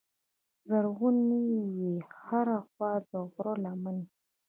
[0.67, 1.41] زرغونې
[1.75, 1.91] وې
[2.25, 4.05] هره خوا د غرو لمنې